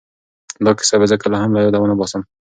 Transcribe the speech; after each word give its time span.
دا 0.65 0.71
کیسه 0.77 0.95
به 0.99 1.05
زه 1.11 1.15
کله 1.23 1.37
هم 1.41 1.51
له 1.55 1.59
یاده 1.65 1.79
ونه 1.79 1.95
باسم. 1.99 2.21